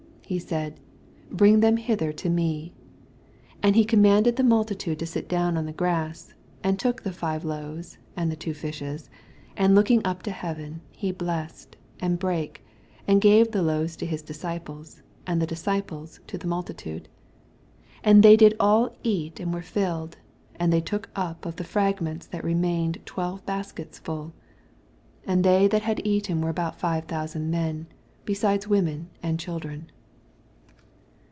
[0.31, 0.79] 18 He said,
[1.29, 2.73] Bring them hither to me.
[3.55, 7.03] 19 And he commanded the molti tiid« to ait down on the grass, and took
[7.03, 9.09] the five loaves, and the two fishei|
[9.57, 12.63] and looking up to heaven, he blessed, and brake,
[13.05, 17.09] and gave the loaves to Mt disciples, and the disciples to tho multitude.
[18.03, 20.15] 20 And they did all eat, and were filled:
[20.55, 24.31] and they took up of the frag ments that remained twelve baskets full.
[25.25, 27.87] 21 And they that had eaten were about five thousand men,
[28.23, 29.91] beside wo men and children.